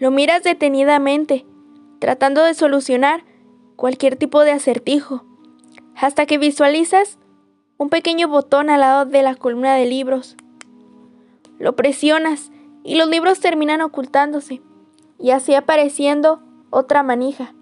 Lo 0.00 0.10
miras 0.10 0.42
detenidamente, 0.42 1.44
tratando 1.98 2.42
de 2.42 2.54
solucionar 2.54 3.22
cualquier 3.76 4.16
tipo 4.16 4.40
de 4.40 4.52
acertijo, 4.52 5.26
hasta 5.94 6.24
que 6.24 6.38
visualizas 6.38 7.18
un 7.76 7.90
pequeño 7.90 8.26
botón 8.26 8.70
al 8.70 8.80
lado 8.80 9.04
de 9.04 9.22
la 9.22 9.34
columna 9.34 9.74
de 9.74 9.84
libros. 9.84 10.38
Lo 11.58 11.76
presionas 11.76 12.50
y 12.82 12.96
los 12.96 13.10
libros 13.10 13.40
terminan 13.40 13.82
ocultándose, 13.82 14.62
y 15.18 15.32
así 15.32 15.54
apareciendo 15.54 16.42
otra 16.70 17.02
manija, 17.02 17.52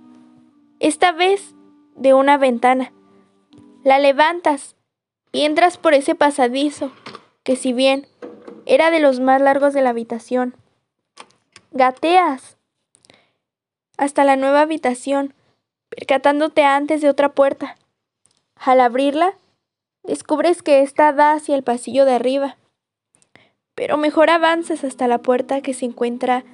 esta 0.79 1.11
vez 1.11 1.57
de 1.97 2.15
una 2.15 2.39
ventana. 2.39 2.93
La 3.83 3.99
levantas 3.99 4.77
y 5.33 5.41
entras 5.41 5.77
por 5.77 5.93
ese 5.93 6.15
pasadizo, 6.15 6.93
que 7.43 7.57
si 7.57 7.73
bien 7.73 8.07
era 8.65 8.93
de 8.93 9.01
los 9.01 9.19
más 9.19 9.43
largos 9.43 9.75
de 9.75 9.83
la 9.83 9.91
habitación, 9.91 10.55
gateas 11.79 12.59
hasta 13.97 14.25
la 14.25 14.37
nueva 14.37 14.61
habitación, 14.61 15.33
percatándote 15.89 16.63
antes 16.65 17.01
de 17.01 17.09
otra 17.09 17.31
puerta. 17.31 17.77
Al 18.57 18.81
abrirla, 18.81 19.35
descubres 20.03 20.63
que 20.63 20.83
ésta 20.83 21.13
da 21.13 21.33
hacia 21.33 21.55
el 21.55 21.63
pasillo 21.63 22.05
de 22.05 22.13
arriba, 22.13 22.57
pero 23.75 23.97
mejor 23.97 24.29
avanzas 24.29 24.85
hasta 24.85 25.09
la 25.09 25.19
puerta 25.19 25.61
que 25.63 25.73
se 25.73 25.87
encuentra 25.87 26.45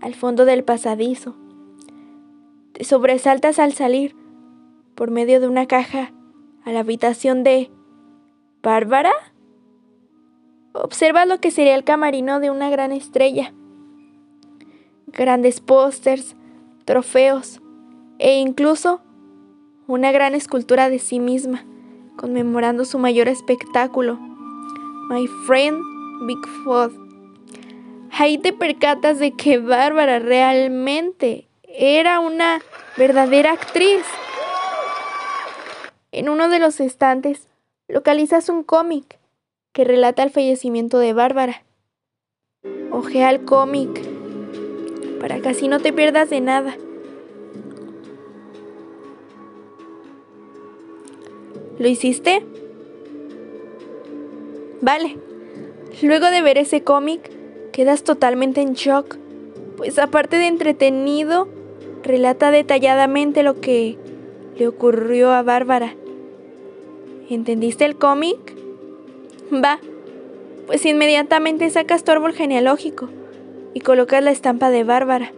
al 0.00 0.14
fondo 0.14 0.44
del 0.44 0.64
pasadizo. 0.64 1.36
Te 2.72 2.84
sobresaltas 2.84 3.58
al 3.58 3.72
salir, 3.74 4.16
por 4.94 5.10
medio 5.10 5.40
de 5.40 5.48
una 5.48 5.66
caja, 5.66 6.12
a 6.64 6.72
la 6.72 6.80
habitación 6.80 7.44
de... 7.44 7.70
¿Bárbara? 8.62 9.12
Observa 10.72 11.24
lo 11.24 11.40
que 11.40 11.50
sería 11.50 11.74
el 11.74 11.84
camarino 11.84 12.40
de 12.40 12.50
una 12.50 12.70
gran 12.70 12.92
estrella. 12.92 13.54
Grandes 15.18 15.58
pósters, 15.58 16.36
trofeos 16.84 17.60
e 18.20 18.38
incluso 18.38 19.00
una 19.88 20.12
gran 20.12 20.36
escultura 20.36 20.88
de 20.90 21.00
sí 21.00 21.18
misma, 21.18 21.66
conmemorando 22.16 22.84
su 22.84 23.00
mayor 23.00 23.26
espectáculo, 23.26 24.16
My 25.10 25.26
Friend 25.44 25.76
Bigfoot. 26.24 26.92
Ahí 28.12 28.38
te 28.38 28.52
percatas 28.52 29.18
de 29.18 29.32
que 29.32 29.58
Bárbara 29.58 30.20
realmente 30.20 31.48
era 31.64 32.20
una 32.20 32.60
verdadera 32.96 33.50
actriz. 33.50 34.04
En 36.12 36.28
uno 36.28 36.48
de 36.48 36.60
los 36.60 36.78
estantes 36.78 37.48
localizas 37.88 38.48
un 38.48 38.62
cómic 38.62 39.18
que 39.72 39.82
relata 39.82 40.22
el 40.22 40.30
fallecimiento 40.30 41.00
de 41.00 41.12
Bárbara. 41.12 41.64
Ojea 42.92 43.30
el 43.30 43.44
cómic 43.44 44.17
para 45.18 45.40
que 45.40 45.48
así 45.48 45.68
no 45.68 45.80
te 45.80 45.92
pierdas 45.92 46.30
de 46.30 46.40
nada. 46.40 46.76
¿Lo 51.78 51.88
hiciste? 51.88 52.44
Vale. 54.80 55.16
Luego 56.02 56.30
de 56.30 56.42
ver 56.42 56.58
ese 56.58 56.82
cómic, 56.82 57.30
quedas 57.72 58.02
totalmente 58.02 58.60
en 58.60 58.74
shock, 58.74 59.16
pues 59.76 59.98
aparte 59.98 60.36
de 60.36 60.46
entretenido, 60.46 61.48
relata 62.02 62.50
detalladamente 62.50 63.42
lo 63.42 63.60
que 63.60 63.96
le 64.56 64.68
ocurrió 64.68 65.30
a 65.32 65.42
Bárbara. 65.42 65.94
¿Entendiste 67.28 67.84
el 67.84 67.96
cómic? 67.96 68.38
Va, 69.52 69.78
pues 70.66 70.84
inmediatamente 70.86 71.68
sacas 71.70 72.04
tu 72.04 72.12
árbol 72.12 72.32
genealógico 72.32 73.08
y 73.74 73.80
colocas 73.80 74.22
la 74.22 74.30
estampa 74.30 74.70
de 74.70 74.84
Bárbara. 74.84 75.32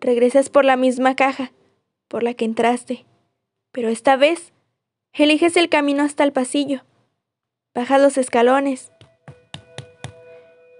Regresas 0.00 0.50
por 0.50 0.64
la 0.64 0.76
misma 0.76 1.14
caja 1.14 1.52
por 2.08 2.22
la 2.22 2.34
que 2.34 2.44
entraste, 2.44 3.06
pero 3.70 3.88
esta 3.88 4.16
vez 4.16 4.52
eliges 5.14 5.56
el 5.56 5.68
camino 5.68 6.02
hasta 6.02 6.24
el 6.24 6.32
pasillo. 6.32 6.82
Bajas 7.74 8.02
los 8.02 8.18
escalones. 8.18 8.92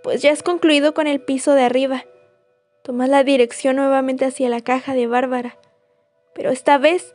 Pues 0.03 0.21
ya 0.21 0.33
has 0.33 0.43
concluido 0.43 0.93
con 0.93 1.07
el 1.07 1.21
piso 1.21 1.55
de 1.55 1.63
arriba. 1.63 2.05
Tomas 2.85 3.09
la 3.09 3.25
dirección 3.25 3.77
nuevamente 3.77 4.25
hacia 4.27 4.49
la 4.49 4.61
caja 4.61 4.95
de 4.95 5.07
Bárbara, 5.07 5.57
pero 6.35 6.51
esta 6.51 6.77
vez 6.77 7.15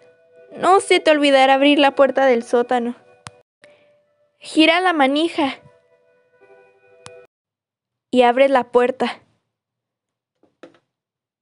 no 0.55 0.79
se 0.79 0.99
te 0.99 1.11
olvidará 1.11 1.55
abrir 1.55 1.77
la 1.77 1.93
puerta 1.93 2.25
del 2.25 2.43
sótano. 2.43 2.95
Gira 4.39 4.79
la 4.81 4.93
manija 4.93 5.59
y 8.17 8.23
abres 8.23 8.49
la 8.49 8.63
puerta. 8.63 9.21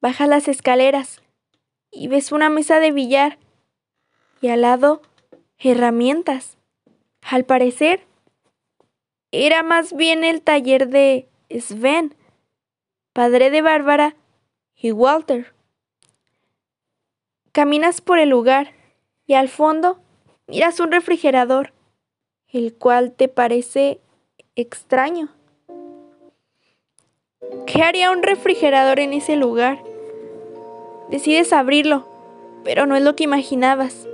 Baja 0.02 0.28
las 0.28 0.50
escaleras 0.50 1.22
y 1.90 2.10
ves 2.10 2.34
una 2.34 2.50
mesa 2.50 2.82
de 2.82 2.92
billar 2.92 3.40
y 4.42 4.50
al 4.50 4.64
lado 4.64 5.02
herramientas. 5.58 6.58
Al 7.22 7.46
parecer, 7.46 8.06
era 9.32 9.64
más 9.64 9.94
bien 9.94 10.26
el 10.26 10.42
taller 10.42 10.90
de 10.90 11.30
Sven, 11.50 12.14
padre 13.14 13.52
de 13.52 13.62
Bárbara 13.62 14.18
y 14.76 14.92
Walter. 14.92 15.56
Caminas 17.54 18.02
por 18.02 18.20
el 18.20 18.28
lugar 18.28 18.74
y 19.26 19.36
al 19.36 19.48
fondo 19.48 20.02
miras 20.48 20.82
un 20.82 20.92
refrigerador, 20.92 21.72
el 22.50 22.76
cual 22.76 23.14
te 23.14 23.30
parece 23.30 24.02
extraño. 24.58 25.30
¿Qué 27.76 27.82
haría 27.82 28.12
un 28.12 28.24
refrigerador 28.24 29.02
en 29.02 29.12
ese 29.12 29.36
lugar? 29.36 29.84
Decides 31.10 31.52
abrirlo, 31.52 32.08
pero 32.64 32.86
no 32.86 32.96
es 32.96 33.04
lo 33.04 33.18
que 33.18 33.26
imaginabas, 33.26 34.08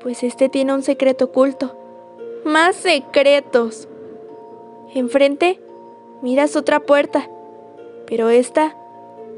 pues 0.00 0.22
este 0.22 0.48
tiene 0.48 0.74
un 0.74 0.82
secreto 0.84 1.24
oculto. 1.24 1.76
Más 2.44 2.76
secretos. 2.76 3.88
Enfrente 4.94 5.58
miras 6.22 6.54
otra 6.54 6.78
puerta, 6.80 7.28
pero 8.06 8.28
esta 8.28 8.76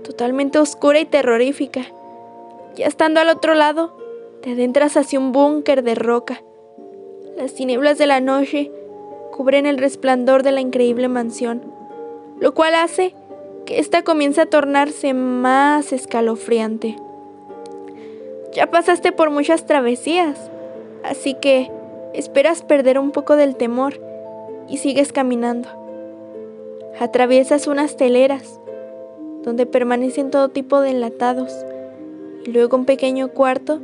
totalmente 0.05 0.59
oscura 0.59 1.01
y 1.01 1.07
terrorífica. 1.07 1.87
Ya 2.75 2.87
estando 2.87 3.21
al 3.21 3.31
otro 3.31 3.55
lado, 3.55 3.97
te 4.43 4.53
adentras 4.53 4.99
hacia 4.99 5.19
un 5.19 5.33
búnker 5.33 5.83
de 5.83 5.95
roca. 5.95 6.43
Las 7.37 7.55
tinieblas 7.55 7.97
de 7.97 8.07
la 8.07 8.21
noche 8.21 8.71
cubren 9.31 9.65
el 9.65 9.79
resplandor 9.79 10.43
de 10.43 10.53
la 10.53 10.61
increíble 10.61 11.09
mansión, 11.09 11.73
lo 12.39 12.53
cual 12.53 12.75
hace 12.75 13.15
que 13.73 13.79
ésta 13.79 14.03
comience 14.03 14.39
a 14.39 14.45
tornarse 14.45 15.15
más 15.15 15.95
escalofriante. 15.95 16.97
Ya 18.53 18.71
pasaste 18.71 19.13
por 19.13 19.31
muchas 19.31 19.65
travesías, 19.65 20.51
así 21.03 21.33
que 21.33 21.71
esperas 22.13 22.61
perder 22.61 22.99
un 22.99 23.13
poco 23.13 23.35
del 23.35 23.57
temor 23.57 23.99
y 24.69 24.77
sigues 24.77 25.15
caminando. 25.15 25.71
Atraviesas 27.01 27.67
unas 27.67 27.97
teleras 27.97 28.61
donde 29.43 29.65
permanecen 29.65 30.31
todo 30.31 30.51
tipo 30.51 30.83
de 30.83 30.91
enlatados 30.91 31.65
y 32.45 32.51
luego 32.51 32.77
un 32.77 32.85
pequeño 32.85 33.29
cuarto 33.29 33.81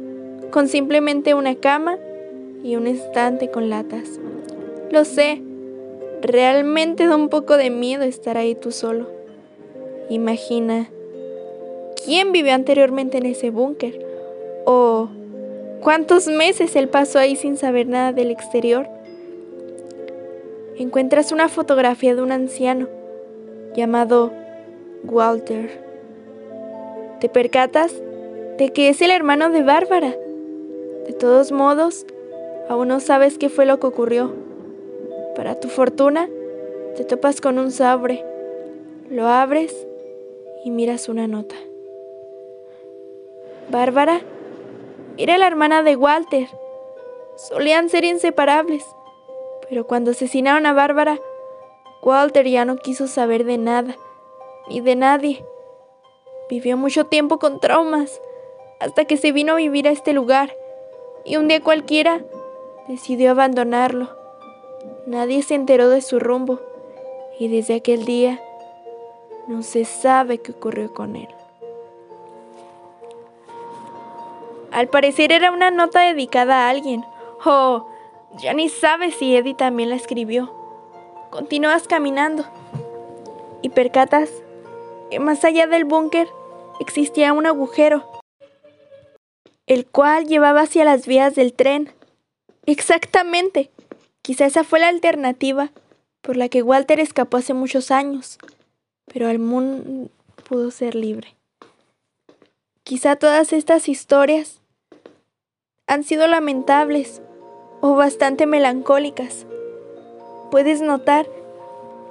con 0.51 0.69
simplemente 0.69 1.33
una 1.33 1.55
cama 1.55 1.97
y 2.63 2.77
un 2.77 2.87
estante 2.87 3.51
con 3.51 3.71
latas. 3.71 4.21
Lo 4.91 5.07
sé, 5.07 5.41
realmente 6.21 7.07
da 7.07 7.17
un 7.17 7.31
poco 7.31 7.57
de 7.57 7.71
miedo 7.71 8.05
estar 8.05 8.37
ahí 8.37 8.55
tú 8.55 8.71
solo. 8.71 9.18
Imagina, 10.11 10.89
¿quién 12.03 12.33
vivió 12.33 12.55
anteriormente 12.55 13.19
en 13.19 13.27
ese 13.27 13.51
búnker? 13.51 14.07
¿O 14.65 15.09
cuántos 15.83 16.29
meses 16.29 16.77
él 16.77 16.89
pasó 16.89 17.19
ahí 17.19 17.37
sin 17.37 17.59
saber 17.59 17.87
nada 17.89 18.13
del 18.13 18.31
exterior? 18.31 18.89
Encuentras 20.79 21.31
una 21.31 21.49
fotografía 21.51 22.15
de 22.15 22.23
un 22.23 22.33
anciano 22.33 22.89
llamado 23.77 24.33
Walter. 25.05 25.85
Te 27.21 27.29
percatas 27.29 27.93
de 28.57 28.71
que 28.71 28.89
es 28.89 29.03
el 29.03 29.11
hermano 29.11 29.51
de 29.51 29.63
Bárbara. 29.63 30.15
De 31.07 31.13
todos 31.13 31.53
modos, 31.53 32.07
aún 32.71 32.89
no 32.89 33.01
sabes 33.01 33.37
qué 33.37 33.51
fue 33.51 33.67
lo 33.67 33.79
que 33.79 33.89
ocurrió. 33.89 34.33
Para 35.37 35.61
tu 35.61 35.69
fortuna, 35.69 36.31
te 36.97 37.05
topas 37.05 37.43
con 37.43 37.59
un 37.59 37.73
sobre. 37.73 38.25
Lo 39.11 39.27
abres 39.27 39.88
y 40.69 40.71
miras 40.71 41.09
una 41.09 41.27
nota. 41.27 41.55
Bárbara 43.71 44.21
era 45.17 45.39
la 45.39 45.47
hermana 45.47 45.83
de 45.83 45.97
Walter. 45.97 46.47
Solían 47.37 47.89
ser 47.89 48.05
inseparables, 48.05 48.85
pero 49.67 49.87
cuando 49.87 50.11
asesinaron 50.11 50.67
a 50.67 50.75
Bárbara, 50.75 51.19
Walter 52.03 52.47
ya 52.47 52.67
no 52.67 52.77
quiso 52.77 53.07
saber 53.07 53.45
de 53.45 53.57
nada, 53.57 53.97
ni 54.69 54.83
de 54.83 54.95
nadie. 54.95 55.43
Vivió 56.51 56.77
mucho 56.77 57.07
tiempo 57.07 57.39
con 57.39 57.61
traumas, 57.61 58.21
hasta 58.79 59.07
que 59.07 59.17
se 59.17 59.33
vino 59.33 59.55
a 59.55 59.57
vivir 59.57 59.89
a 59.89 59.93
este 59.93 60.13
lugar, 60.13 60.55
y 61.25 61.37
un 61.37 61.49
día 61.49 61.63
cualquiera 61.63 62.21
decidió 62.89 63.35
No 69.49 69.63
se 69.63 69.87
sabe 69.87 70.39
qué 70.39 70.53
ocurrió 70.53 70.93
con 70.93 71.17
él. 71.17 71.29
Al 74.71 74.89
parecer 74.89 75.33
era 75.33 75.51
una 75.51 75.71
nota 75.71 76.03
dedicada 76.03 76.67
a 76.67 76.69
alguien. 76.69 77.03
Oh, 77.45 77.89
ya 78.37 78.53
ni 78.53 78.69
sabes 78.69 79.15
si 79.15 79.35
Eddie 79.35 79.55
también 79.55 79.89
la 79.89 79.97
escribió. 79.97 80.53
Continúas 81.31 81.89
caminando 81.89 82.45
y 83.63 83.71
percatas 83.71 84.31
que 85.11 85.19
más 85.19 85.43
allá 85.45 85.67
del 85.67 85.87
búnker 85.87 86.29
existía 86.79 87.33
un 87.33 87.47
agujero, 87.47 88.07
el 89.67 89.87
cual 89.87 90.27
llevaba 90.27 90.61
hacia 90.61 90.85
las 90.85 91.07
vías 91.07 91.35
del 91.35 91.55
tren. 91.55 91.91
Exactamente. 92.67 93.71
Quizá 94.21 94.45
esa 94.45 94.63
fue 94.63 94.81
la 94.81 94.89
alternativa 94.89 95.71
por 96.21 96.37
la 96.37 96.51
que 96.51 96.63
Walter 96.63 97.01
escapó 97.01 97.39
hace 97.39 97.55
muchos 97.55 97.91
años, 97.91 98.39
pero 99.13 99.29
al 99.29 99.39
mundo 99.39 100.11
pudo 100.49 100.71
ser 100.71 100.95
libre. 100.95 101.35
Quizá 102.83 103.17
todas 103.17 103.53
estas 103.53 103.89
historias 103.89 104.61
han 105.87 106.05
sido 106.05 106.27
lamentables 106.27 107.23
o 107.81 107.95
bastante 107.95 108.47
melancólicas. 108.47 109.47
Puedes 110.51 110.81
notar 110.81 111.27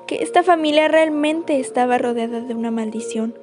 que 0.05 0.23
esta 0.23 0.44
familia 0.44 0.88
realmente 0.88 1.59
estaba 1.59 1.97
rodeada 1.97 2.41
de 2.41 2.53
una 2.53 2.71
maldición. 2.71 3.38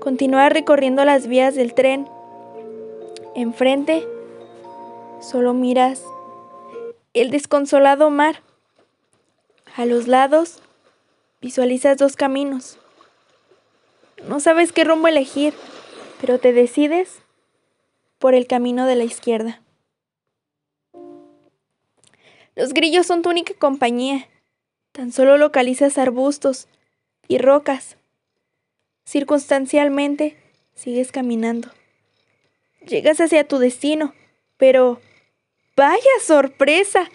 Continúa 0.00 0.48
recorriendo 0.48 1.04
las 1.04 1.26
vías 1.26 1.54
del 1.54 1.74
tren. 1.74 2.08
Enfrente, 3.34 4.06
solo 5.20 5.54
miras 5.54 6.02
el 7.12 7.30
desconsolado 7.30 8.10
mar. 8.10 8.42
A 9.76 9.84
los 9.84 10.08
lados, 10.08 10.62
visualizas 11.40 11.98
dos 11.98 12.16
caminos. 12.16 12.78
No 14.28 14.40
sabes 14.40 14.72
qué 14.72 14.84
rumbo 14.84 15.08
elegir, 15.08 15.54
pero 16.20 16.38
te 16.38 16.52
decides 16.52 17.22
por 18.18 18.34
el 18.34 18.46
camino 18.46 18.86
de 18.86 18.96
la 18.96 19.04
izquierda. 19.04 19.62
Los 22.54 22.72
grillos 22.72 23.06
son 23.06 23.22
tu 23.22 23.28
única 23.28 23.52
compañía. 23.54 24.28
Tan 24.92 25.12
solo 25.12 25.36
localizas 25.36 25.98
arbustos 25.98 26.68
y 27.28 27.36
rocas. 27.36 27.98
Circunstancialmente, 29.04 30.36
sigues 30.74 31.12
caminando. 31.12 31.70
Llegas 32.80 33.20
hacia 33.20 33.46
tu 33.46 33.58
destino, 33.58 34.14
pero 34.56 35.00
¡vaya 35.76 36.00
sorpresa! 36.24 37.10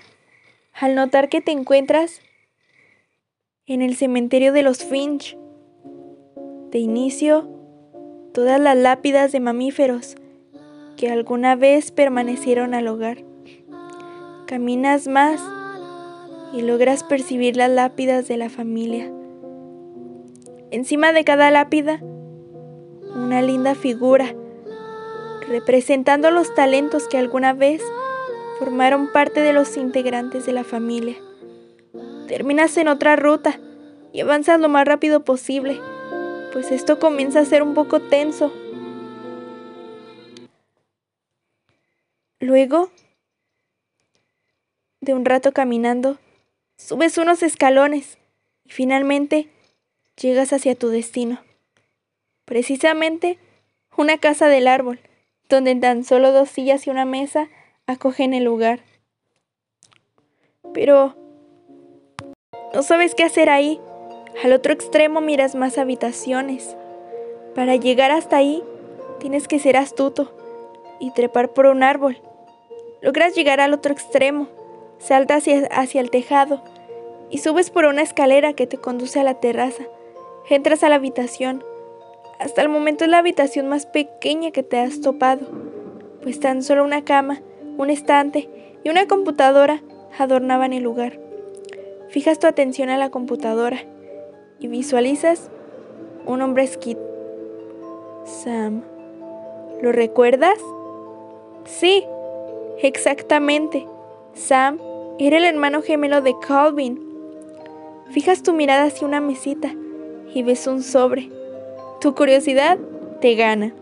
Al 0.73 0.95
notar 0.95 1.27
que 1.27 1.41
te 1.41 1.51
encuentras 1.51 2.21
en 3.73 3.81
el 3.81 3.95
cementerio 3.95 4.51
de 4.51 4.63
los 4.63 4.83
Finch. 4.83 5.37
De 6.71 6.79
inicio, 6.79 7.47
todas 8.33 8.59
las 8.59 8.75
lápidas 8.75 9.31
de 9.31 9.39
mamíferos 9.39 10.15
que 10.97 11.09
alguna 11.09 11.55
vez 11.55 11.91
permanecieron 11.91 12.73
al 12.73 12.89
hogar. 12.89 13.23
Caminas 14.45 15.07
más 15.07 15.41
y 16.51 16.63
logras 16.63 17.05
percibir 17.05 17.55
las 17.55 17.69
lápidas 17.69 18.27
de 18.27 18.35
la 18.35 18.49
familia. 18.49 19.09
Encima 20.71 21.13
de 21.13 21.23
cada 21.23 21.49
lápida, 21.49 22.01
una 23.15 23.41
linda 23.41 23.73
figura, 23.73 24.35
representando 25.47 26.29
los 26.29 26.53
talentos 26.55 27.07
que 27.07 27.17
alguna 27.17 27.53
vez 27.53 27.81
formaron 28.59 29.13
parte 29.13 29.39
de 29.39 29.53
los 29.53 29.77
integrantes 29.77 30.45
de 30.45 30.51
la 30.51 30.65
familia. 30.65 31.15
Terminas 32.31 32.77
en 32.77 32.87
otra 32.87 33.17
ruta 33.17 33.59
y 34.13 34.21
avanzas 34.21 34.57
lo 34.57 34.69
más 34.69 34.87
rápido 34.87 35.25
posible, 35.25 35.81
pues 36.53 36.71
esto 36.71 36.97
comienza 36.97 37.41
a 37.41 37.45
ser 37.45 37.61
un 37.61 37.73
poco 37.73 37.99
tenso. 37.99 38.53
Luego 42.39 42.89
de 45.01 45.13
un 45.13 45.25
rato 45.25 45.51
caminando, 45.51 46.19
subes 46.77 47.17
unos 47.17 47.43
escalones 47.43 48.17
y 48.63 48.69
finalmente 48.69 49.49
llegas 50.15 50.53
hacia 50.53 50.75
tu 50.75 50.87
destino. 50.87 51.41
Precisamente 52.45 53.39
una 53.97 54.17
casa 54.19 54.47
del 54.47 54.69
árbol, 54.69 55.01
donde 55.49 55.75
tan 55.75 56.05
solo 56.05 56.31
dos 56.31 56.49
sillas 56.49 56.87
y 56.87 56.91
una 56.91 57.03
mesa 57.03 57.49
acogen 57.87 58.33
el 58.33 58.45
lugar. 58.45 58.79
Pero 60.73 61.20
no 62.73 62.83
sabes 62.83 63.15
qué 63.15 63.23
hacer 63.23 63.49
ahí. 63.49 63.79
Al 64.43 64.53
otro 64.53 64.73
extremo 64.73 65.21
miras 65.21 65.55
más 65.55 65.77
habitaciones. 65.77 66.75
Para 67.55 67.75
llegar 67.75 68.11
hasta 68.11 68.37
ahí, 68.37 68.63
tienes 69.19 69.47
que 69.47 69.59
ser 69.59 69.77
astuto 69.77 70.31
y 70.99 71.11
trepar 71.11 71.49
por 71.49 71.65
un 71.65 71.83
árbol 71.83 72.21
Logras 73.01 73.33
llegar 73.33 73.59
al 73.59 73.73
otro 73.73 73.91
extremo, 73.91 74.47
saltas 74.99 75.45
hacia, 75.71 76.01
el 76.01 76.11
tejado 76.11 76.61
y 77.31 77.39
subes 77.39 77.71
por 77.71 77.85
una 77.85 78.03
escalera 78.03 78.53
que 78.53 78.67
te 78.67 78.77
conduce 78.77 79.19
a 79.19 79.23
la 79.23 79.39
terraza. 79.39 79.83
Entras 80.47 80.83
a 80.83 80.89
la 80.89 80.95
habitación. 80.95 81.63
Hasta 82.39 82.61
el 82.61 82.69
momento 82.69 83.03
es 83.03 83.09
la 83.09 83.17
habitación 83.17 83.67
más 83.67 83.87
pequeña 83.87 84.51
que 84.51 84.61
te 84.61 84.77
has 84.77 85.01
topado, 85.01 85.47
pues 86.21 86.39
tan 86.39 86.61
solo 86.61 86.83
una 86.83 87.03
cama, 87.03 87.41
un 87.77 87.89
estante 87.89 88.49
y 88.83 88.89
una 88.89 89.07
computadora 89.07 89.81
adornaban 90.19 90.71
el 90.71 90.83
lugar. 90.83 91.19
Fijas 92.11 92.39
tu 92.39 92.47
atención 92.47 92.89
a 92.89 92.97
la 92.97 93.09
computadora 93.09 93.79
y 94.59 94.67
visualizas 94.67 95.49
un 96.25 96.41
hombre 96.41 96.67
skid. 96.67 96.97
Sam. 98.25 98.83
¿Lo 99.81 99.91
recuerdas? 99.91 100.59
Sí, 101.65 102.05
Exactamente. 102.83 103.85
Sam 104.33 104.79
era 105.19 105.37
el 105.37 105.45
hermano 105.45 105.83
gemelo 105.83 106.21
de 106.21 106.33
Calvin. 106.47 106.99
Fijas 108.09 108.41
tu 108.41 108.53
mirada 108.53 108.85
hacia 108.85 109.07
una 109.07 109.21
mesita 109.21 109.71
y 110.33 110.41
ves 110.41 110.65
un 110.65 110.81
sobre. 110.81 111.29
Tu 111.99 112.15
curiosidad 112.15 112.79
te 113.19 113.35
gana. 113.35 113.73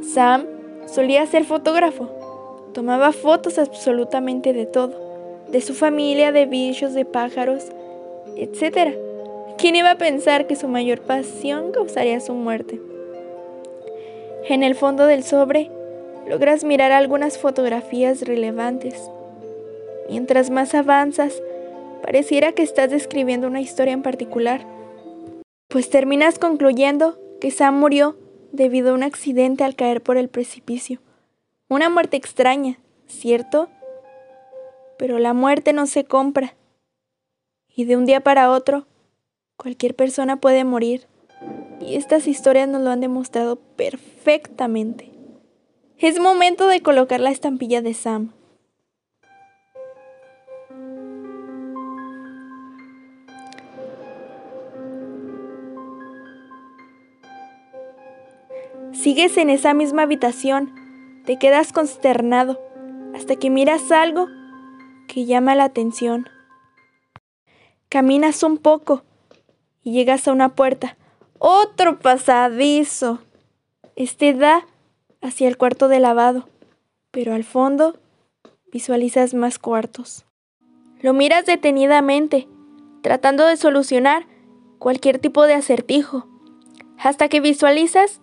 Sam 0.00 0.46
solía 0.86 1.26
ser 1.26 1.44
fotógrafo. 1.44 2.08
Tomaba 2.72 3.10
fotos 3.10 3.58
absolutamente 3.58 4.52
de 4.52 4.66
todo. 4.66 5.05
De 5.50 5.60
su 5.60 5.74
familia, 5.74 6.32
de 6.32 6.46
bichos, 6.46 6.94
de 6.94 7.04
pájaros, 7.04 7.66
etc. 8.36 8.96
¿Quién 9.58 9.76
iba 9.76 9.92
a 9.92 9.98
pensar 9.98 10.46
que 10.46 10.56
su 10.56 10.68
mayor 10.68 11.00
pasión 11.00 11.72
causaría 11.72 12.20
su 12.20 12.34
muerte? 12.34 12.80
En 14.48 14.62
el 14.62 14.74
fondo 14.74 15.06
del 15.06 15.24
sobre 15.24 15.70
logras 16.28 16.64
mirar 16.64 16.92
algunas 16.92 17.38
fotografías 17.38 18.22
relevantes. 18.22 19.10
Mientras 20.08 20.50
más 20.50 20.74
avanzas, 20.74 21.42
pareciera 22.02 22.52
que 22.52 22.62
estás 22.62 22.90
describiendo 22.90 23.46
una 23.46 23.60
historia 23.60 23.92
en 23.92 24.02
particular, 24.02 24.66
pues 25.68 25.90
terminas 25.90 26.38
concluyendo 26.38 27.18
que 27.40 27.50
Sam 27.50 27.78
murió 27.78 28.16
debido 28.52 28.90
a 28.90 28.94
un 28.94 29.02
accidente 29.02 29.64
al 29.64 29.74
caer 29.74 30.02
por 30.02 30.16
el 30.16 30.28
precipicio. 30.28 31.00
Una 31.68 31.88
muerte 31.90 32.16
extraña, 32.16 32.78
¿cierto? 33.06 33.68
Pero 34.98 35.18
la 35.18 35.34
muerte 35.34 35.72
no 35.72 35.86
se 35.86 36.04
compra. 36.04 36.54
Y 37.74 37.84
de 37.84 37.96
un 37.96 38.06
día 38.06 38.20
para 38.20 38.50
otro, 38.50 38.86
cualquier 39.56 39.94
persona 39.94 40.36
puede 40.36 40.64
morir. 40.64 41.06
Y 41.80 41.96
estas 41.96 42.26
historias 42.26 42.68
nos 42.68 42.82
lo 42.82 42.90
han 42.90 43.00
demostrado 43.00 43.56
perfectamente. 43.56 45.10
Es 45.98 46.20
momento 46.20 46.66
de 46.66 46.80
colocar 46.80 47.20
la 47.20 47.30
estampilla 47.30 47.82
de 47.82 47.94
Sam. 47.94 48.32
Sigues 58.92 59.36
en 59.36 59.50
esa 59.50 59.72
misma 59.72 60.02
habitación, 60.02 60.74
te 61.26 61.38
quedas 61.38 61.72
consternado 61.72 62.60
hasta 63.14 63.36
que 63.36 63.50
miras 63.50 63.92
algo 63.92 64.26
que 65.16 65.24
llama 65.24 65.54
la 65.54 65.64
atención. 65.64 66.28
Caminas 67.88 68.42
un 68.42 68.58
poco 68.58 69.02
y 69.82 69.92
llegas 69.92 70.28
a 70.28 70.32
una 70.32 70.50
puerta. 70.50 70.98
Otro 71.38 71.98
pasadizo. 72.00 73.20
Este 73.94 74.34
da 74.34 74.66
hacia 75.22 75.48
el 75.48 75.56
cuarto 75.56 75.88
de 75.88 76.00
lavado, 76.00 76.50
pero 77.12 77.32
al 77.32 77.44
fondo 77.44 77.98
visualizas 78.70 79.32
más 79.32 79.58
cuartos. 79.58 80.26
Lo 81.00 81.14
miras 81.14 81.46
detenidamente, 81.46 82.46
tratando 83.00 83.46
de 83.46 83.56
solucionar 83.56 84.26
cualquier 84.78 85.18
tipo 85.18 85.46
de 85.46 85.54
acertijo, 85.54 86.28
hasta 86.98 87.30
que 87.30 87.40
visualizas 87.40 88.20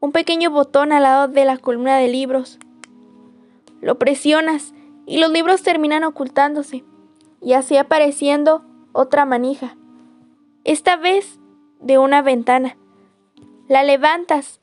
un 0.00 0.12
pequeño 0.12 0.50
botón 0.50 0.92
al 0.92 1.04
lado 1.04 1.28
de 1.28 1.46
la 1.46 1.56
columna 1.56 1.96
de 1.96 2.08
libros. 2.08 2.58
Lo 3.80 3.98
presionas 3.98 4.74
y 5.06 5.18
los 5.18 5.30
libros 5.30 5.62
terminan 5.62 6.04
ocultándose 6.04 6.84
y 7.40 7.54
así 7.54 7.76
apareciendo 7.76 8.64
otra 8.92 9.24
manija. 9.24 9.76
Esta 10.64 10.96
vez 10.96 11.38
de 11.80 11.98
una 11.98 12.22
ventana. 12.22 12.76
La 13.68 13.82
levantas 13.82 14.60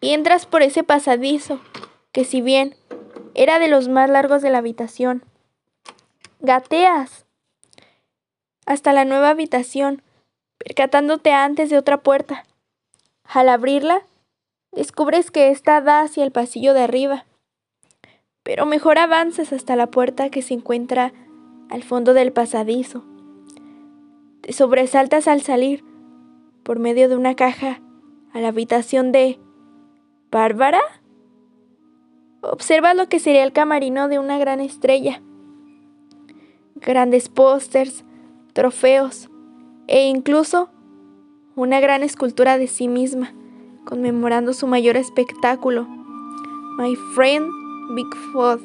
y 0.00 0.10
entras 0.10 0.46
por 0.46 0.62
ese 0.62 0.82
pasadizo, 0.82 1.60
que 2.12 2.24
si 2.24 2.40
bien 2.40 2.76
era 3.34 3.58
de 3.58 3.68
los 3.68 3.88
más 3.88 4.10
largos 4.10 4.42
de 4.42 4.50
la 4.50 4.58
habitación, 4.58 5.24
gateas 6.40 7.26
hasta 8.66 8.92
la 8.92 9.04
nueva 9.04 9.30
habitación, 9.30 10.02
percatándote 10.58 11.32
antes 11.32 11.70
de 11.70 11.78
otra 11.78 11.98
puerta. 11.98 12.44
Al 13.24 13.48
abrirla, 13.48 14.02
descubres 14.72 15.30
que 15.30 15.50
ésta 15.50 15.80
da 15.80 16.02
hacia 16.02 16.24
el 16.24 16.32
pasillo 16.32 16.74
de 16.74 16.82
arriba, 16.82 17.24
pero 18.42 18.66
mejor 18.66 18.98
avanzas 18.98 19.52
hasta 19.52 19.76
la 19.76 19.90
puerta 19.90 20.30
que 20.30 20.42
se 20.42 20.54
encuentra 20.54 21.12
al 21.68 21.82
fondo 21.82 22.14
del 22.14 22.32
pasadizo. 22.32 23.04
Te 24.40 24.52
sobresaltas 24.52 25.28
al 25.28 25.42
salir, 25.42 25.84
por 26.62 26.78
medio 26.78 27.08
de 27.08 27.16
una 27.16 27.34
caja, 27.34 27.80
a 28.32 28.40
la 28.40 28.48
habitación 28.48 29.12
de... 29.12 29.38
¿Bárbara? 30.30 30.80
Observa 32.40 32.94
lo 32.94 33.08
que 33.08 33.18
sería 33.18 33.42
el 33.42 33.52
camarino 33.52 34.08
de 34.08 34.18
una 34.18 34.38
gran 34.38 34.60
estrella. 34.60 35.20
Grandes 36.76 37.28
pósters, 37.28 38.04
trofeos 38.52 39.28
e 39.88 40.06
incluso 40.06 40.70
una 41.56 41.80
gran 41.80 42.04
escultura 42.04 42.58
de 42.58 42.68
sí 42.68 42.86
misma, 42.86 43.34
conmemorando 43.84 44.54
su 44.54 44.68
mayor 44.68 44.96
espectáculo, 44.96 45.86
My 46.78 46.94
Friend 47.14 47.59
Bigfoot. 47.94 48.60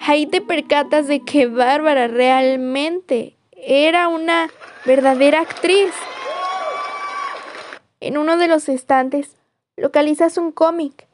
Ahí 0.00 0.26
te 0.26 0.40
percatas 0.40 1.06
de 1.06 1.20
que 1.20 1.46
Bárbara 1.46 2.08
realmente 2.08 3.36
era 3.52 4.08
una 4.08 4.50
verdadera 4.84 5.40
actriz. 5.40 5.92
En 8.00 8.16
uno 8.16 8.36
de 8.38 8.48
los 8.48 8.68
estantes 8.68 9.36
localizas 9.76 10.38
un 10.38 10.52
cómic 10.52 11.06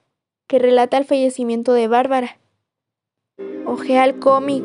que 0.46 0.58
relata 0.58 0.96
el 0.98 1.04
fallecimiento 1.04 1.72
de 1.72 1.88
Bárbara. 1.88 2.38
Ojea 3.66 4.04
el 4.04 4.18
cómic 4.18 4.64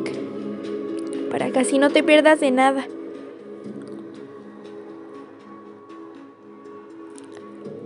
para 1.30 1.50
que 1.50 1.58
así 1.58 1.78
no 1.78 1.90
te 1.90 2.02
pierdas 2.02 2.40
de 2.40 2.50
nada. 2.50 2.86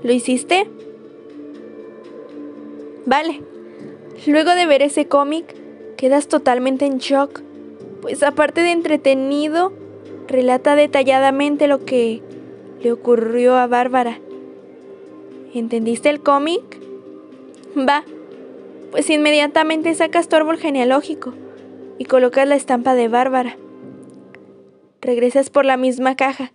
¿Lo 0.02 0.12
hiciste? 0.12 0.68
Vale. 3.06 3.55
Luego 4.26 4.54
de 4.54 4.66
ver 4.66 4.82
ese 4.82 5.06
cómic, 5.06 5.54
quedas 5.96 6.28
totalmente 6.28 6.86
en 6.86 6.98
shock, 6.98 7.42
pues 8.02 8.22
aparte 8.22 8.62
de 8.62 8.72
entretenido, 8.72 9.72
relata 10.26 10.74
detalladamente 10.74 11.66
lo 11.66 11.84
que 11.84 12.22
le 12.82 12.92
ocurrió 12.92 13.56
a 13.56 13.66
Bárbara. 13.66 14.20
¿Entendiste 15.54 16.10
el 16.10 16.22
cómic? 16.22 16.62
Va, 17.76 18.04
pues 18.90 19.08
inmediatamente 19.10 19.94
sacas 19.94 20.28
tu 20.28 20.36
árbol 20.36 20.58
genealógico 20.58 21.34
y 21.98 22.04
colocas 22.04 22.48
la 22.48 22.56
estampa 22.56 22.94
de 22.94 23.08
Bárbara. 23.08 23.56
Regresas 25.00 25.50
por 25.50 25.64
la 25.64 25.76
misma 25.76 26.16
caja 26.16 26.52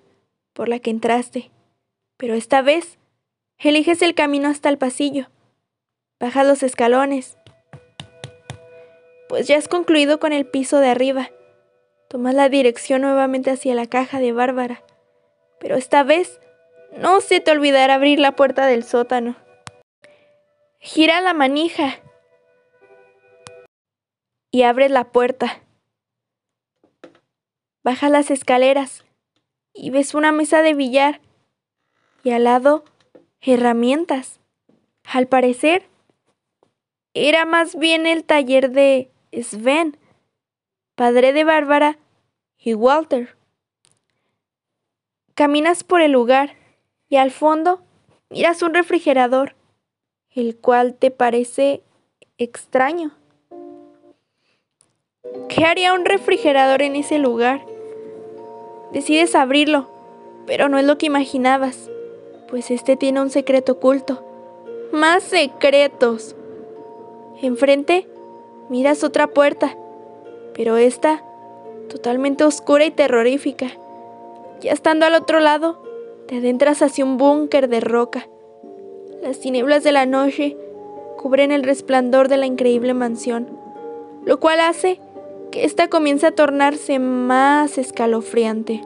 por 0.53 0.67
la 0.67 0.79
que 0.79 0.89
entraste, 0.89 1.51
pero 2.17 2.33
esta 2.33 2.61
vez 2.61 2.97
eliges 3.57 4.01
el 4.01 4.13
camino 4.13 4.49
hasta 4.49 4.69
el 4.69 4.77
pasillo. 4.77 5.27
Bajas 6.19 6.45
los 6.45 6.61
escalones. 6.61 7.37
Pues 9.31 9.47
ya 9.47 9.57
has 9.57 9.69
concluido 9.69 10.19
con 10.19 10.33
el 10.33 10.45
piso 10.45 10.79
de 10.79 10.89
arriba. 10.89 11.31
Tomas 12.09 12.35
la 12.35 12.49
dirección 12.49 13.03
nuevamente 13.03 13.49
hacia 13.49 13.73
la 13.73 13.87
caja 13.87 14.19
de 14.19 14.33
Bárbara, 14.33 14.83
pero 15.57 15.77
esta 15.77 16.03
vez 16.03 16.41
no 16.97 17.21
se 17.21 17.39
te 17.39 17.51
olvidará 17.51 17.93
abrir 17.93 18.19
la 18.19 18.35
puerta 18.35 18.65
del 18.65 18.83
sótano. 18.83 19.37
Gira 20.79 21.21
la 21.21 21.33
manija 21.33 22.01
y 24.51 24.63
abres 24.63 24.91
la 24.91 25.13
puerta. 25.13 25.61
Baja 27.85 28.09
las 28.09 28.31
escaleras 28.31 29.05
y 29.73 29.91
ves 29.91 30.13
una 30.13 30.33
mesa 30.33 30.61
de 30.61 30.73
billar 30.73 31.21
y 32.25 32.31
al 32.31 32.43
lado 32.43 32.83
herramientas. 33.39 34.41
Al 35.05 35.27
parecer, 35.29 35.87
era 37.13 37.45
más 37.45 37.77
bien 37.77 38.05
el 38.05 38.25
taller 38.25 38.71
de 38.71 39.09
Sven, 39.31 39.97
padre 40.95 41.31
de 41.31 41.43
Bárbara 41.43 41.97
y 42.57 42.73
Walter. 42.73 43.35
Caminas 45.35 45.83
por 45.83 46.01
el 46.01 46.11
lugar 46.11 46.55
y 47.07 47.15
al 47.15 47.31
fondo 47.31 47.81
miras 48.29 48.61
un 48.61 48.73
refrigerador, 48.73 49.55
el 50.31 50.57
cual 50.57 50.95
te 50.95 51.11
parece 51.11 51.81
extraño. 52.37 53.11
¿Qué 55.47 55.65
haría 55.65 55.93
un 55.93 56.05
refrigerador 56.05 56.81
en 56.81 56.95
ese 56.97 57.17
lugar? 57.17 57.65
Decides 58.91 59.35
abrirlo, 59.35 59.89
pero 60.45 60.67
no 60.67 60.77
es 60.77 60.85
lo 60.85 60.97
que 60.97 61.05
imaginabas, 61.05 61.89
pues 62.49 62.69
este 62.69 62.97
tiene 62.97 63.21
un 63.21 63.29
secreto 63.29 63.73
oculto. 63.73 64.25
Más 64.91 65.23
secretos. 65.23 66.35
Enfrente 67.41 68.10
miras 68.71 69.03
otra 69.03 69.27
puerta, 69.27 69.75
pero 70.53 70.77
esta 70.77 71.21
totalmente 71.89 72.45
oscura 72.45 72.85
y 72.85 72.91
terrorífica. 72.91 73.67
Ya 74.61 74.71
estando 74.71 75.05
al 75.05 75.13
otro 75.13 75.41
lado, 75.41 75.83
te 76.27 76.37
adentras 76.37 76.81
hacia 76.81 77.03
un 77.03 77.17
búnker 77.17 77.67
de 77.67 77.81
roca. 77.81 78.29
Las 79.21 79.41
tinieblas 79.41 79.83
de 79.83 79.91
la 79.91 80.05
noche 80.05 80.55
cubren 81.17 81.51
el 81.51 81.63
resplandor 81.63 82.29
de 82.29 82.37
la 82.37 82.45
increíble 82.45 82.93
mansión, 82.93 83.49
lo 84.23 84.39
cual 84.39 84.61
hace 84.61 85.01
que 85.51 85.65
ésta 85.65 85.89
comience 85.89 86.25
a 86.27 86.31
tornarse 86.31 86.97
más 86.97 87.77
escalofriante. 87.77 88.81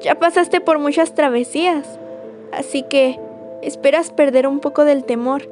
Ya 0.00 0.18
pasaste 0.18 0.60
por 0.60 0.80
muchas 0.80 1.14
travesías, 1.14 2.00
así 2.50 2.82
que 2.82 3.20
esperas 3.62 4.10
perder 4.10 4.48
un 4.48 4.58
poco 4.58 4.84
del 4.84 5.04
temor 5.04 5.48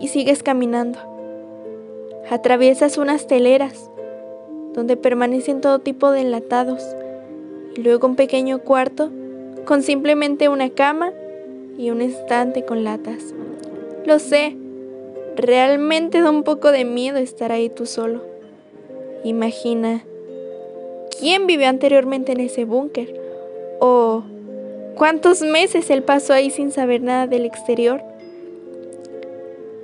y 0.00 0.08
sigues 0.08 0.42
caminando. 0.42 1.15
Atraviesas 2.28 2.98
unas 2.98 3.28
teleras 3.28 3.88
donde 4.74 4.96
permanecen 4.96 5.60
todo 5.60 5.78
tipo 5.78 6.10
de 6.10 6.22
enlatados 6.22 6.82
y 7.76 7.82
luego 7.82 8.08
un 8.08 8.16
pequeño 8.16 8.58
cuarto 8.58 9.10
con 9.64 9.82
simplemente 9.82 10.48
una 10.48 10.70
cama 10.70 11.12
y 11.78 11.90
un 11.90 12.02
estante 12.02 12.64
con 12.64 12.82
latas. 12.82 13.32
Lo 14.04 14.18
sé, 14.18 14.56
realmente 15.36 16.20
da 16.20 16.30
un 16.30 16.42
poco 16.42 16.72
de 16.72 16.84
miedo 16.84 17.18
estar 17.18 17.52
ahí 17.52 17.68
tú 17.68 17.86
solo. 17.86 18.22
Imagina, 19.22 20.04
¿quién 21.20 21.46
vivió 21.46 21.68
anteriormente 21.68 22.32
en 22.32 22.40
ese 22.40 22.64
búnker? 22.64 23.20
¿O 23.78 24.24
cuántos 24.96 25.42
meses 25.42 25.90
él 25.90 26.02
pasó 26.02 26.32
ahí 26.32 26.50
sin 26.50 26.72
saber 26.72 27.02
nada 27.02 27.28
del 27.28 27.44
exterior? 27.44 28.02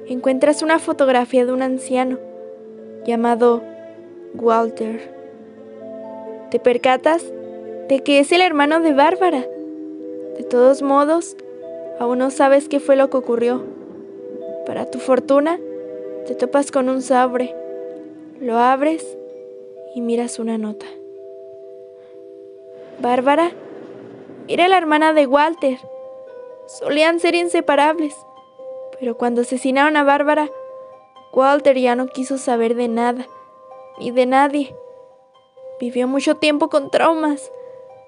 Encuentras 0.09 0.63
una 0.63 0.81
fotografía 0.81 1.47
de 1.47 1.53
un 1.53 1.63
anciano 1.63 2.32
llamado 3.05 3.63
Walter. 4.35 5.13
Te 6.51 6.59
percatas 6.59 7.25
de 7.89 8.01
que 8.05 8.21
es 8.21 8.33
el 8.33 8.41
hermano 8.41 8.81
de 8.81 8.93
Bárbara. 8.93 9.45
De 10.37 10.45
todos 10.45 10.83
modos, 10.83 11.37
aún 11.99 12.19
no 12.19 12.31
sabes 12.31 12.69
qué 12.69 12.81
fue 12.81 12.97
lo 12.97 13.11
que 13.11 13.17
ocurrió. 13.17 13.63
Para 14.67 14.91
tu 14.91 14.99
fortuna, 14.99 15.59
te 16.27 16.35
topas 16.35 16.71
con 16.71 16.89
un 16.89 17.03
sobre. 17.03 17.55
Lo 18.41 18.59
abres 18.59 19.17
y 19.95 20.01
miras 20.01 20.39
una 20.39 20.59
nota. 20.59 20.87
Bárbara 23.01 23.51
era 24.49 24.69
la 24.69 24.79
hermana 24.79 25.13
de 25.13 25.27
Walter. 25.27 25.79
Solían 26.67 27.21
ser 27.21 27.35
inseparables, 27.35 28.15
pero 28.99 29.17
cuando 29.17 29.43
asesinaron 29.43 29.97
a 29.97 30.05
Bárbara, 30.05 30.49
Walter 31.33 31.79
ya 31.79 31.97
no 31.97 32.09
quiso 32.09 32.37
saber 32.37 32.75
de 32.75 32.89
nada, 32.89 33.27
ni 33.99 34.11
de 34.11 34.27
nadie. 34.27 34.77
Vivió 35.81 36.07
mucho 36.07 36.37
tiempo 36.37 36.69
con 36.69 36.91
traumas, 36.91 37.51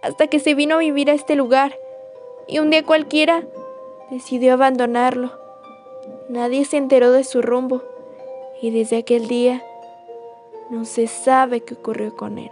hasta 0.03 0.27
que 0.27 0.39
se 0.39 0.55
vino 0.55 0.75
a 0.75 0.79
vivir 0.79 1.11
a 1.11 1.15
este 1.15 1.35
lugar, 1.35 1.79
y 2.47 2.59
un 2.59 2.69
día 2.69 2.85
cualquiera 2.85 3.43
decidió 4.11 4.53
abandonarlo. 4.53 5.33
Nadie 6.29 6.67
se 6.67 6.77
enteró 6.77 7.13
de 7.13 7.25
su 7.25 7.41
rumbo, 7.41 7.83
y 8.61 8.71
desde 8.71 8.99
aquel 8.99 9.27
día 9.27 9.65
no 10.69 10.85
se 10.85 11.07
sabe 11.07 11.63
qué 11.63 11.75
ocurrió 11.75 12.15
con 12.15 12.39
él. 12.39 12.51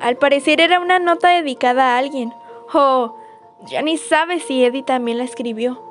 Al 0.00 0.16
parecer 0.16 0.60
era 0.60 0.80
una 0.80 0.98
nota 0.98 1.28
dedicada 1.28 1.94
a 1.94 1.98
alguien. 1.98 2.32
Oh, 2.72 3.14
ya 3.66 3.82
ni 3.82 3.98
sabes 3.98 4.42
si 4.44 4.64
Eddie 4.64 4.82
también 4.82 5.18
la 5.18 5.24
escribió. 5.24 5.89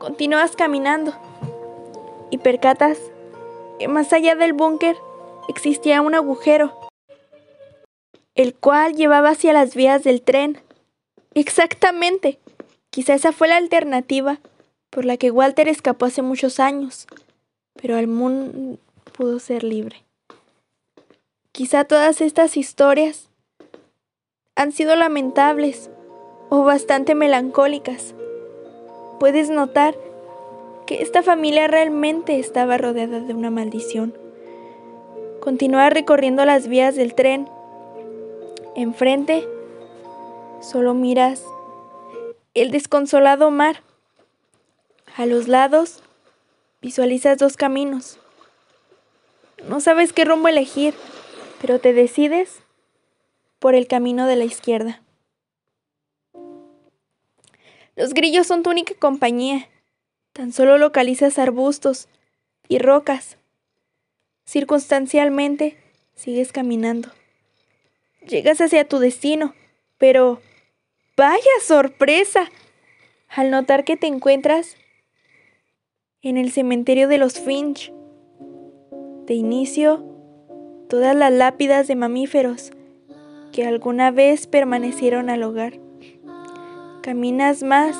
Continúas 0.00 0.56
caminando 0.56 1.12
y 2.30 2.38
percatas 2.38 2.98
que 3.78 3.86
más 3.86 4.14
allá 4.14 4.34
del 4.34 4.54
búnker 4.54 4.96
existía 5.46 6.00
un 6.00 6.14
agujero. 6.14 6.74
el 8.34 8.54
cual 8.54 8.94
llevaba 8.94 9.28
hacia 9.28 9.52
las 9.52 9.74
vías 9.74 10.02
del 10.02 10.22
tren. 10.22 10.58
Exactamente. 11.34 12.38
Quizá 12.88 13.12
esa 13.12 13.32
fue 13.32 13.48
la 13.48 13.58
alternativa 13.58 14.40
por 14.88 15.04
la 15.04 15.18
que 15.18 15.30
Walter 15.30 15.68
escapó 15.68 16.06
hace 16.06 16.22
muchos 16.22 16.58
años, 16.60 17.06
pero 17.74 17.98
al 17.98 18.06
mundo 18.06 18.78
pudo 19.12 19.38
ser 19.38 19.64
libre. 19.64 20.06
Quizá 21.52 21.84
todas 21.84 22.22
estas 22.22 22.56
historias 22.56 23.28
han 24.56 24.72
sido 24.72 24.96
lamentables 24.96 25.90
o 26.48 26.64
bastante 26.64 27.14
melancólicas. 27.14 28.14
Puedes 29.20 29.50
notar 29.50 29.94
que 30.86 31.02
esta 31.02 31.22
familia 31.22 31.68
realmente 31.68 32.38
estaba 32.38 32.78
rodeada 32.78 33.20
de 33.20 33.34
una 33.34 33.50
maldición. 33.50 34.16
Continúa 35.40 35.90
recorriendo 35.90 36.46
las 36.46 36.68
vías 36.68 36.96
del 36.96 37.14
tren. 37.14 37.46
Enfrente 38.74 39.46
solo 40.62 40.94
miras 40.94 41.44
el 42.54 42.70
desconsolado 42.70 43.50
mar. 43.50 43.82
A 45.18 45.26
los 45.26 45.48
lados 45.48 46.02
visualizas 46.80 47.36
dos 47.36 47.58
caminos. 47.58 48.18
No 49.68 49.80
sabes 49.80 50.14
qué 50.14 50.24
rumbo 50.24 50.48
elegir, 50.48 50.94
pero 51.60 51.78
te 51.78 51.92
decides 51.92 52.60
por 53.58 53.74
el 53.74 53.86
camino 53.86 54.26
de 54.26 54.36
la 54.36 54.44
izquierda. 54.44 55.02
Los 58.00 58.14
grillos 58.14 58.46
son 58.46 58.62
tu 58.62 58.70
única 58.70 58.94
compañía. 58.94 59.68
Tan 60.32 60.54
solo 60.54 60.78
localizas 60.78 61.38
arbustos 61.38 62.08
y 62.66 62.78
rocas. 62.78 63.36
Circunstancialmente, 64.46 65.76
sigues 66.14 66.50
caminando. 66.50 67.10
Llegas 68.26 68.62
hacia 68.62 68.88
tu 68.88 69.00
destino, 69.00 69.54
pero 69.98 70.40
¡vaya 71.14 71.42
sorpresa! 71.62 72.50
Al 73.28 73.50
notar 73.50 73.84
que 73.84 73.98
te 73.98 74.06
encuentras 74.06 74.78
en 76.22 76.38
el 76.38 76.52
cementerio 76.52 77.06
de 77.06 77.18
los 77.18 77.38
Finch. 77.38 77.92
De 79.26 79.34
inicio, 79.34 80.06
todas 80.88 81.14
las 81.14 81.32
lápidas 81.34 81.86
de 81.86 81.96
mamíferos 81.96 82.70
que 83.52 83.66
alguna 83.66 84.10
vez 84.10 84.46
permanecieron 84.46 85.28
al 85.28 85.42
hogar. 85.42 85.89
Caminas 87.02 87.62
más 87.62 87.96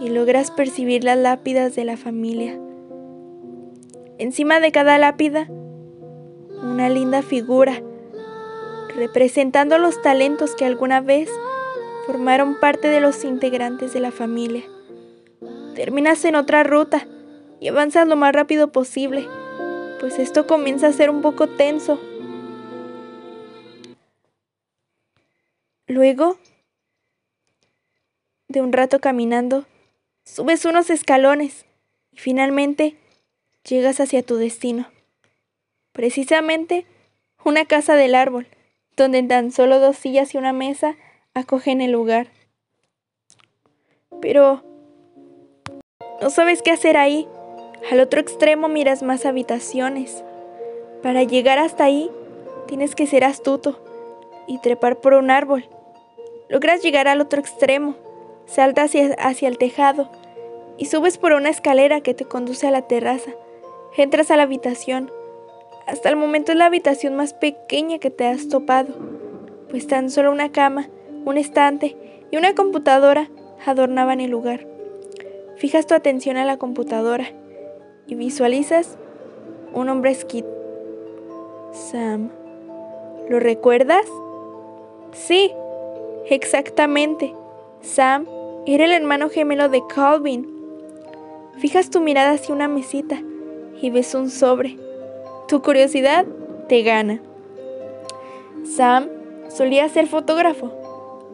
y 0.00 0.08
logras 0.08 0.50
percibir 0.50 1.04
las 1.04 1.18
lápidas 1.18 1.76
de 1.76 1.84
la 1.84 1.98
familia. 1.98 2.58
Encima 4.16 4.60
de 4.60 4.72
cada 4.72 4.96
lápida, 4.96 5.46
una 6.62 6.88
linda 6.88 7.20
figura, 7.20 7.82
representando 8.96 9.76
los 9.76 10.00
talentos 10.00 10.54
que 10.54 10.64
alguna 10.64 11.02
vez 11.02 11.28
formaron 12.06 12.58
parte 12.60 12.88
de 12.88 13.00
los 13.00 13.24
integrantes 13.24 13.92
de 13.92 14.00
la 14.00 14.10
familia. 14.10 14.62
Terminas 15.74 16.24
en 16.24 16.36
otra 16.36 16.64
ruta 16.64 17.06
y 17.60 17.68
avanzas 17.68 18.08
lo 18.08 18.16
más 18.16 18.34
rápido 18.34 18.72
posible, 18.72 19.28
pues 20.00 20.18
esto 20.18 20.46
comienza 20.46 20.86
a 20.86 20.92
ser 20.92 21.10
un 21.10 21.20
poco 21.20 21.46
tenso. 21.46 22.00
Luego 25.86 26.38
de 28.52 28.60
un 28.60 28.72
rato 28.72 29.00
caminando, 29.00 29.64
subes 30.24 30.64
unos 30.64 30.90
escalones 30.90 31.66
y 32.12 32.18
finalmente 32.18 32.96
llegas 33.64 33.98
hacia 33.98 34.22
tu 34.22 34.36
destino. 34.36 34.88
Precisamente 35.92 36.86
una 37.44 37.64
casa 37.64 37.96
del 37.96 38.14
árbol, 38.14 38.46
donde 38.96 39.22
tan 39.22 39.50
solo 39.50 39.80
dos 39.80 39.96
sillas 39.96 40.34
y 40.34 40.38
una 40.38 40.52
mesa 40.52 40.96
acogen 41.34 41.80
el 41.80 41.92
lugar. 41.92 42.28
Pero 44.20 44.62
no 46.20 46.30
sabes 46.30 46.62
qué 46.62 46.70
hacer 46.70 46.96
ahí. 46.96 47.26
Al 47.90 47.98
otro 47.98 48.20
extremo 48.20 48.68
miras 48.68 49.02
más 49.02 49.26
habitaciones. 49.26 50.22
Para 51.02 51.24
llegar 51.24 51.58
hasta 51.58 51.84
ahí, 51.84 52.10
tienes 52.68 52.94
que 52.94 53.08
ser 53.08 53.24
astuto 53.24 53.82
y 54.46 54.58
trepar 54.58 55.00
por 55.00 55.14
un 55.14 55.30
árbol. 55.30 55.68
Logras 56.48 56.82
llegar 56.82 57.08
al 57.08 57.20
otro 57.20 57.40
extremo 57.40 57.96
Saltas 58.46 58.90
hacia, 58.90 59.14
hacia 59.14 59.48
el 59.48 59.58
tejado 59.58 60.10
y 60.76 60.86
subes 60.86 61.18
por 61.18 61.32
una 61.32 61.50
escalera 61.50 62.00
que 62.00 62.14
te 62.14 62.24
conduce 62.24 62.66
a 62.66 62.70
la 62.70 62.82
terraza. 62.82 63.32
Entras 63.96 64.30
a 64.30 64.36
la 64.36 64.44
habitación. 64.44 65.10
Hasta 65.86 66.08
el 66.08 66.16
momento 66.16 66.52
es 66.52 66.58
la 66.58 66.66
habitación 66.66 67.16
más 67.16 67.34
pequeña 67.34 67.98
que 67.98 68.10
te 68.10 68.26
has 68.26 68.48
topado, 68.48 68.94
pues 69.68 69.86
tan 69.86 70.10
solo 70.10 70.30
una 70.30 70.52
cama, 70.52 70.88
un 71.24 71.38
estante 71.38 71.96
y 72.30 72.36
una 72.36 72.54
computadora 72.54 73.30
adornaban 73.66 74.20
el 74.20 74.30
lugar. 74.30 74.66
Fijas 75.56 75.86
tu 75.86 75.94
atención 75.94 76.36
a 76.36 76.44
la 76.44 76.56
computadora 76.56 77.26
y 78.06 78.14
visualizas 78.14 78.96
un 79.72 79.88
hombre 79.88 80.14
skid. 80.14 80.44
Sam. 81.72 82.30
¿Lo 83.28 83.40
recuerdas? 83.40 84.06
Sí, 85.12 85.52
exactamente. 86.28 87.34
Sam 87.82 88.26
era 88.64 88.84
el 88.84 88.92
hermano 88.92 89.28
gemelo 89.28 89.68
de 89.68 89.82
Calvin. 89.88 90.48
Fijas 91.58 91.90
tu 91.90 92.00
mirada 92.00 92.30
hacia 92.30 92.54
una 92.54 92.68
mesita 92.68 93.20
y 93.80 93.90
ves 93.90 94.14
un 94.14 94.30
sobre. 94.30 94.78
Tu 95.48 95.60
curiosidad 95.62 96.24
te 96.68 96.82
gana. 96.82 97.20
Sam 98.64 99.08
solía 99.48 99.88
ser 99.88 100.06
fotógrafo. 100.06 100.72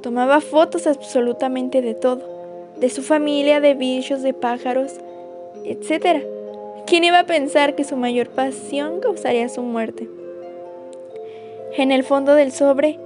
Tomaba 0.00 0.40
fotos 0.40 0.86
absolutamente 0.86 1.82
de 1.82 1.94
todo. 1.94 2.22
De 2.80 2.88
su 2.88 3.02
familia, 3.02 3.60
de 3.60 3.74
bichos, 3.74 4.22
de 4.22 4.32
pájaros, 4.32 4.94
etc. 5.64 6.24
¿Quién 6.86 7.04
iba 7.04 7.20
a 7.20 7.26
pensar 7.26 7.74
que 7.74 7.84
su 7.84 7.96
mayor 7.96 8.30
pasión 8.30 9.00
causaría 9.00 9.50
su 9.50 9.62
muerte? 9.62 10.08
En 11.76 11.92
el 11.92 12.04
fondo 12.04 12.34
del 12.34 12.52
sobre 12.52 12.98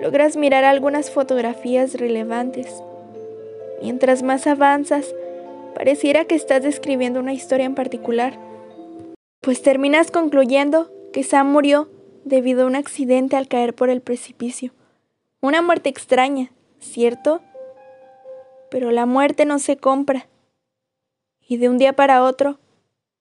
logras 0.00 0.36
mirar 0.36 0.64
algunas 0.64 1.10
fotografías 1.10 1.94
relevantes. 1.94 2.82
Mientras 3.80 4.22
más 4.22 4.46
avanzas, 4.46 5.14
pareciera 5.74 6.24
que 6.24 6.34
estás 6.34 6.62
describiendo 6.62 7.20
una 7.20 7.32
historia 7.32 7.66
en 7.66 7.74
particular, 7.74 8.38
pues 9.40 9.62
terminas 9.62 10.10
concluyendo 10.10 10.90
que 11.12 11.24
Sam 11.24 11.50
murió 11.50 11.88
debido 12.24 12.62
a 12.62 12.66
un 12.66 12.76
accidente 12.76 13.36
al 13.36 13.48
caer 13.48 13.74
por 13.74 13.90
el 13.90 14.00
precipicio. 14.00 14.72
Una 15.40 15.62
muerte 15.62 15.88
extraña, 15.88 16.52
¿cierto? 16.78 17.40
Pero 18.70 18.92
la 18.92 19.06
muerte 19.06 19.44
no 19.44 19.58
se 19.58 19.76
compra. 19.76 20.28
Y 21.46 21.56
de 21.56 21.68
un 21.68 21.78
día 21.78 21.92
para 21.92 22.22
otro, 22.22 22.58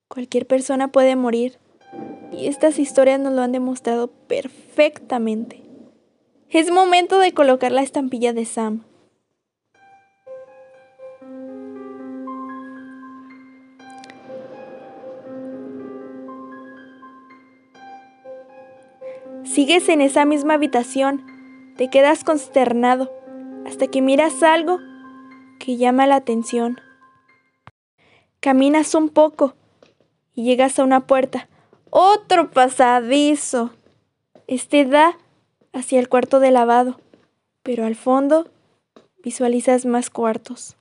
cualquier 0.08 0.46
persona 0.46 0.90
puede 0.90 1.16
morir. 1.16 1.58
Y 2.32 2.48
estas 2.48 2.80
historias 2.80 3.20
nos 3.20 3.34
lo 3.34 3.42
han 3.42 3.52
demostrado 3.52 4.08
perfectamente. 4.08 5.71
Es 6.54 6.70
momento 6.70 7.18
de 7.18 7.34
colocar 7.34 7.72
la 7.72 7.82
estampilla 7.82 8.34
de 8.34 8.44
Sam. 8.44 8.84
Sigues 19.46 19.88
en 19.88 20.02
esa 20.02 20.26
misma 20.26 20.56
habitación, 20.56 21.26
te 21.78 21.90
quedas 21.90 22.26
consternado 22.26 23.10
hasta 23.66 23.88
que 23.88 24.02
miras 24.02 24.44
algo 24.44 24.80
que 25.58 25.78
llama 25.78 26.06
la 26.06 26.16
atención. 26.16 26.82
Caminas 28.42 28.94
un 28.94 29.08
poco 29.08 29.56
y 30.34 30.44
llegas 30.44 30.80
a 30.80 30.84
una 30.84 31.08
puerta. 31.08 31.48
Otro 31.92 32.52
pasadizo. 32.52 33.72
Este 34.48 34.84
da 34.84 35.18
hacia 35.74 36.00
el 36.00 36.10
cuarto 36.10 36.40
de 36.40 36.52
lavado, 36.52 37.00
pero 37.64 37.86
al 37.86 37.96
fondo 37.96 38.50
visualizas 39.24 39.86
más 39.86 40.10
cuartos. 40.10 40.76